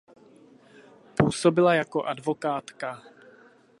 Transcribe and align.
Působila 1.17 1.73
jako 1.73 2.03
advokátka. 2.07 3.03